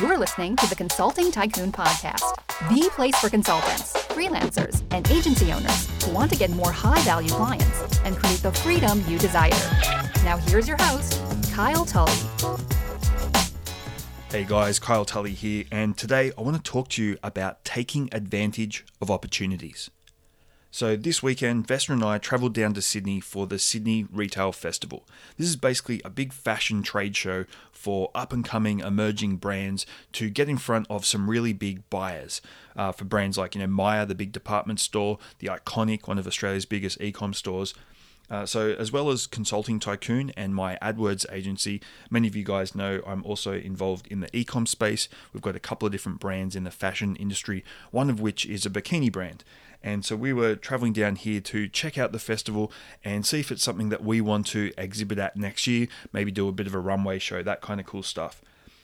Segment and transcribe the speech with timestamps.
[0.00, 2.34] You're listening to the Consulting Tycoon Podcast,
[2.70, 7.28] the place for consultants, freelancers, and agency owners who want to get more high value
[7.28, 9.50] clients and create the freedom you desire.
[10.24, 11.20] Now, here's your host,
[11.52, 12.14] Kyle Tully.
[14.30, 18.08] Hey guys, Kyle Tully here, and today I want to talk to you about taking
[18.10, 19.90] advantage of opportunities.
[20.72, 25.04] So, this weekend, Vesta and I travelled down to Sydney for the Sydney Retail Festival.
[25.36, 30.30] This is basically a big fashion trade show for up and coming emerging brands to
[30.30, 32.40] get in front of some really big buyers.
[32.76, 36.26] Uh, for brands like, you know, Myer, the big department store, the Iconic, one of
[36.26, 37.74] Australia's biggest e com stores.
[38.30, 41.80] Uh, so, as well as Consulting Tycoon and my AdWords agency,
[42.10, 45.08] many of you guys know I'm also involved in the ecom space.
[45.32, 48.64] We've got a couple of different brands in the fashion industry, one of which is
[48.64, 49.42] a bikini brand.
[49.82, 52.70] And so we were traveling down here to check out the festival
[53.02, 56.48] and see if it's something that we want to exhibit at next year, maybe do
[56.48, 58.42] a bit of a runway show, that kind of cool stuff.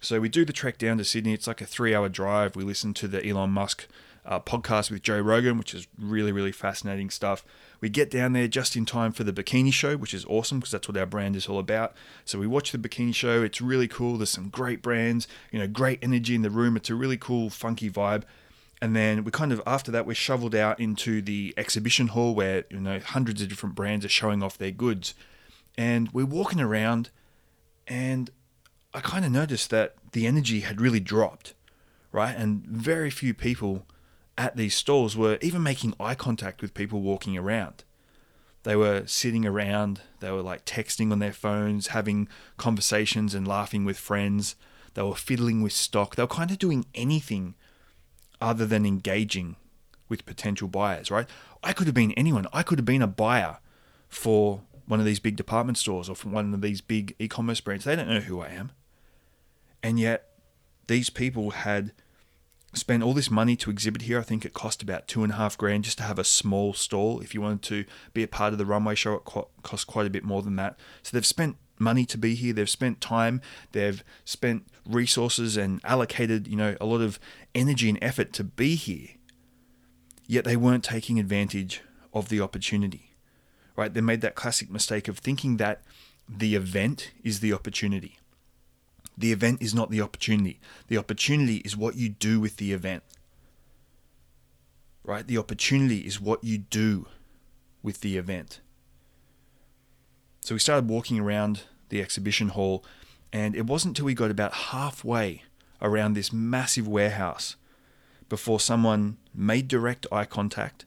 [0.00, 1.34] So we do the trek down to Sydney.
[1.34, 2.56] It's like a three hour drive.
[2.56, 3.86] We listen to the Elon Musk
[4.24, 7.44] uh, podcast with Joe Rogan, which is really, really fascinating stuff.
[7.80, 10.72] We get down there just in time for the bikini show, which is awesome because
[10.72, 11.94] that's what our brand is all about.
[12.24, 13.42] So we watch the bikini show.
[13.42, 14.16] It's really cool.
[14.16, 16.76] There's some great brands, you know, great energy in the room.
[16.76, 18.24] It's a really cool, funky vibe
[18.80, 22.64] and then we kind of after that we're shoveled out into the exhibition hall where
[22.70, 25.14] you know hundreds of different brands are showing off their goods
[25.76, 27.10] and we're walking around
[27.86, 28.30] and
[28.94, 31.54] i kind of noticed that the energy had really dropped
[32.12, 33.86] right and very few people
[34.38, 37.84] at these stalls were even making eye contact with people walking around
[38.62, 43.84] they were sitting around they were like texting on their phones having conversations and laughing
[43.84, 44.56] with friends
[44.94, 47.54] they were fiddling with stock they were kind of doing anything
[48.40, 49.56] other than engaging
[50.08, 51.26] with potential buyers, right?
[51.62, 52.46] I could have been anyone.
[52.52, 53.58] I could have been a buyer
[54.08, 57.60] for one of these big department stores or from one of these big e commerce
[57.60, 57.84] brands.
[57.84, 58.72] They don't know who I am.
[59.82, 60.30] And yet,
[60.86, 61.92] these people had
[62.74, 64.18] spent all this money to exhibit here.
[64.18, 66.74] I think it cost about two and a half grand just to have a small
[66.74, 67.20] stall.
[67.20, 70.10] If you wanted to be a part of the runway show, it cost quite a
[70.10, 70.78] bit more than that.
[71.02, 72.52] So they've spent money to be here.
[72.52, 73.40] They've spent time,
[73.72, 77.18] they've spent resources and allocated, you know, a lot of
[77.54, 79.08] energy and effort to be here.
[80.26, 81.82] Yet they weren't taking advantage
[82.12, 83.14] of the opportunity.
[83.76, 83.94] Right?
[83.94, 85.82] They made that classic mistake of thinking that
[86.28, 88.17] the event is the opportunity.
[89.18, 90.60] The event is not the opportunity.
[90.86, 93.02] The opportunity is what you do with the event.
[95.02, 95.26] Right?
[95.26, 97.06] The opportunity is what you do
[97.82, 98.60] with the event.
[100.40, 102.84] So we started walking around the exhibition hall,
[103.32, 105.42] and it wasn't until we got about halfway
[105.82, 107.56] around this massive warehouse
[108.28, 110.84] before someone made direct eye contact,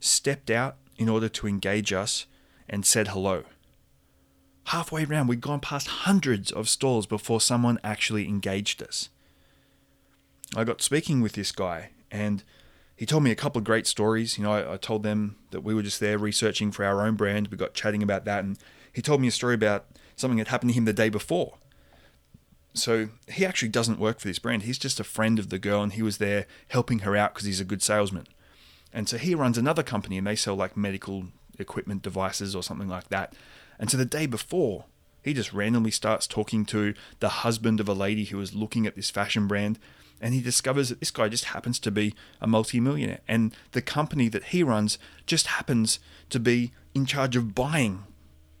[0.00, 2.26] stepped out in order to engage us,
[2.68, 3.44] and said hello.
[4.70, 9.08] Halfway around, we'd gone past hundreds of stalls before someone actually engaged us.
[10.54, 12.44] I got speaking with this guy, and
[12.94, 14.38] he told me a couple of great stories.
[14.38, 17.16] You know, I, I, told them that we were just there researching for our own
[17.16, 17.48] brand.
[17.48, 18.58] We got chatting about that, and
[18.92, 21.54] he told me a story about something that happened to him the day before.
[22.72, 24.62] So he actually doesn't work for this brand.
[24.62, 27.46] He's just a friend of the girl, and he was there helping her out because
[27.46, 28.28] he's a good salesman.
[28.92, 31.24] And so he runs another company, and they sell like medical
[31.58, 33.34] equipment devices or something like that.
[33.80, 34.84] And so the day before,
[35.22, 38.94] he just randomly starts talking to the husband of a lady who is looking at
[38.94, 39.78] this fashion brand,
[40.20, 44.28] and he discovers that this guy just happens to be a multimillionaire, and the company
[44.28, 45.98] that he runs just happens
[46.28, 48.04] to be in charge of buying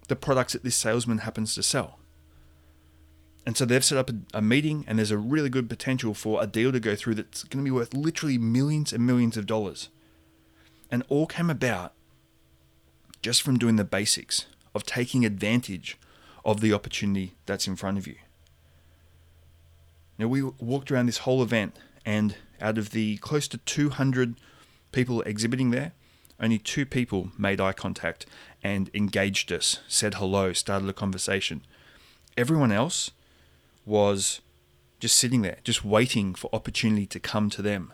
[0.08, 1.98] the products that this salesman happens to sell.
[3.44, 6.42] And so they've set up a, a, meeting, and there's a really good potential for
[6.42, 9.46] a deal to go through that's going to be worth literally millions and millions of
[9.46, 9.90] dollars.
[10.90, 11.92] And all came about
[13.22, 15.98] just from doing the basics of taking advantage
[16.44, 18.16] of the opportunity that's in front of you.
[20.18, 24.36] Now, we walked around this whole event, and out of the close to 200
[24.92, 25.92] people exhibiting there,
[26.38, 28.26] only two people made eye contact
[28.62, 31.62] and engaged us, said hello, started a conversation.
[32.36, 33.10] Everyone else
[33.84, 34.40] was
[35.00, 37.92] just sitting there, just waiting for opportunity to come to them.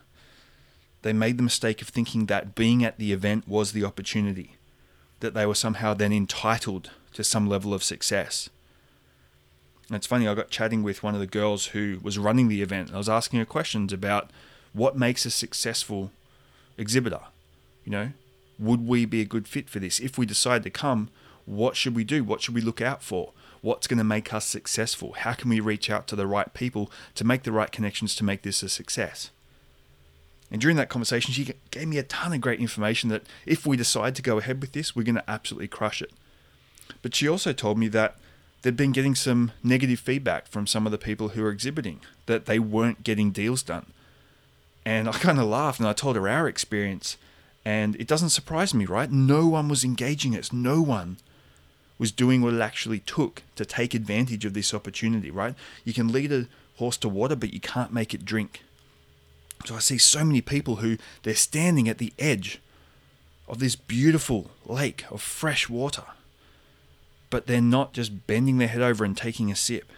[1.03, 4.56] They made the mistake of thinking that being at the event was the opportunity,
[5.21, 8.49] that they were somehow then entitled to some level of success.
[9.89, 12.63] And it's funny, I got chatting with one of the girls who was running the
[12.63, 12.93] event.
[12.93, 14.31] I was asking her questions about
[14.73, 16.11] what makes a successful
[16.77, 17.21] exhibitor.
[17.85, 18.13] You know,
[18.59, 20.01] would we be a good fit for this?
[20.01, 21.09] If we decide to come,
[21.45, 22.25] what should we do?
[22.25, 23.33] What should we look out for?
[23.62, 25.12] What's going to make us successful?
[25.12, 28.25] How can we reach out to the right people to make the right connections to
[28.25, 29.31] make this a success?
[30.51, 33.77] And during that conversation, she gave me a ton of great information that if we
[33.77, 36.13] decide to go ahead with this, we're going to absolutely crush it.
[37.03, 38.17] But she also told me that
[38.63, 42.47] they'd been getting some negative feedback from some of the people who were exhibiting that
[42.47, 43.87] they weren't getting deals done.
[44.85, 47.17] And I kind of laughed and I told her our experience.
[47.65, 49.11] And it doesn't surprise me, right?
[49.11, 50.53] No one was engaging us.
[50.53, 51.17] No one
[51.99, 55.55] was doing what it actually took to take advantage of this opportunity, right?
[55.85, 56.47] You can lead a
[56.77, 58.63] horse to water, but you can't make it drink.
[59.64, 62.61] So I see so many people who they're standing at the edge
[63.49, 66.05] of this beautiful lake of fresh water,
[67.31, 69.91] but they're not just bending their head over and taking a sip,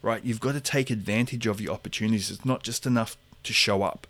[0.00, 0.24] right?
[0.24, 2.30] You've got to take advantage of your opportunities.
[2.30, 4.06] It's not just enough to show up.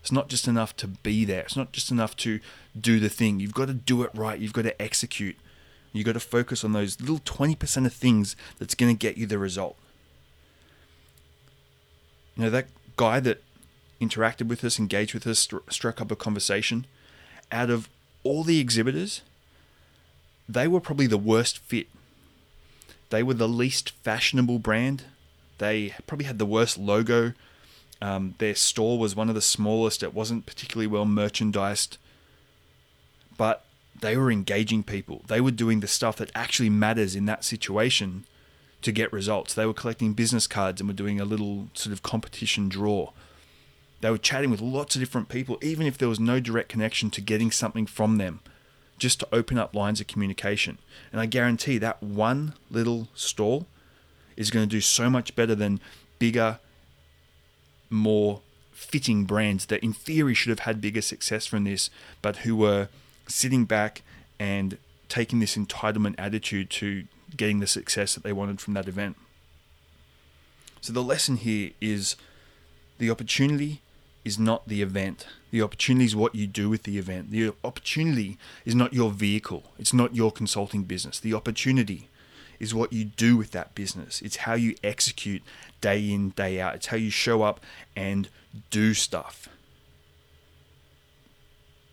[0.00, 1.40] It's not just enough to be there.
[1.40, 2.40] It's not just enough to
[2.78, 3.40] do the thing.
[3.40, 4.38] You've got to do it right.
[4.38, 5.36] You've got to execute.
[5.94, 9.26] You've got to focus on those little 20% of things that's going to get you
[9.26, 9.76] the result.
[12.36, 13.43] You know, that guy that
[14.06, 16.86] interacted with us, engaged with us, struck up a conversation,
[17.50, 17.88] out of
[18.22, 19.22] all the exhibitors,
[20.48, 21.88] they were probably the worst fit.
[23.10, 25.04] They were the least fashionable brand.
[25.58, 27.32] They probably had the worst logo.
[28.02, 30.02] Um, their store was one of the smallest.
[30.02, 31.96] It wasn't particularly well merchandised.
[33.36, 33.64] But
[34.00, 35.22] they were engaging people.
[35.26, 38.24] They were doing the stuff that actually matters in that situation
[38.82, 39.54] to get results.
[39.54, 43.12] They were collecting business cards and were doing a little sort of competition draw.
[44.04, 47.08] They were chatting with lots of different people, even if there was no direct connection
[47.08, 48.40] to getting something from them,
[48.98, 50.76] just to open up lines of communication.
[51.10, 53.66] And I guarantee that one little stall
[54.36, 55.80] is going to do so much better than
[56.18, 56.58] bigger,
[57.88, 58.42] more
[58.72, 61.88] fitting brands that in theory should have had bigger success from this,
[62.20, 62.88] but who were
[63.26, 64.02] sitting back
[64.38, 64.76] and
[65.08, 67.04] taking this entitlement attitude to
[67.38, 69.16] getting the success that they wanted from that event.
[70.82, 72.16] So the lesson here is
[72.98, 73.80] the opportunity
[74.24, 75.26] is not the event.
[75.50, 77.30] The opportunity is what you do with the event.
[77.30, 79.72] The opportunity is not your vehicle.
[79.78, 81.20] It's not your consulting business.
[81.20, 82.08] The opportunity
[82.58, 84.22] is what you do with that business.
[84.22, 85.42] It's how you execute
[85.80, 86.74] day in, day out.
[86.74, 87.60] It's how you show up
[87.94, 88.28] and
[88.70, 89.48] do stuff.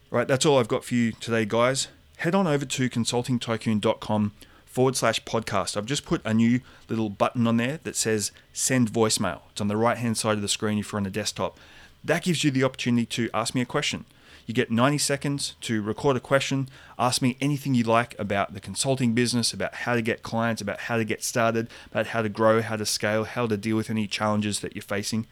[0.10, 1.88] Right, that's all I've got for you today, guys.
[2.18, 4.34] Head on over to consultingtycoon.com
[4.66, 5.76] forward slash podcast.
[5.76, 9.42] I've just put a new little button on there that says send voicemail.
[9.52, 11.58] It's on the right hand side of the screen if you're on a desktop.
[12.04, 14.06] That gives you the opportunity to ask me a question.
[14.48, 16.68] You get 90 seconds to record a question,
[16.98, 20.82] ask me anything you like about the consulting business, about how to get clients, about
[20.82, 23.90] how to get started, about how to grow, how to scale, how to deal with
[23.90, 25.28] any challenges that you're facing.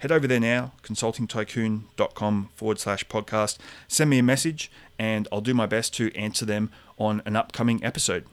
[0.00, 3.58] Head over there now, consultingtycoon.com forward slash podcast.
[3.86, 7.84] Send me a message and I'll do my best to answer them on an upcoming
[7.84, 8.24] episode.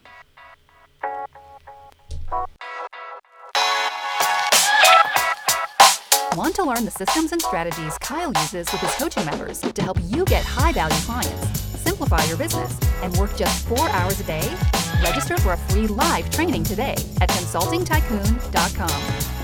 [6.37, 9.97] Want to learn the systems and strategies Kyle uses with his coaching members to help
[10.03, 14.55] you get high value clients, simplify your business, and work just four hours a day?
[15.01, 19.36] Register for a free live training today at consultingtycoon.com.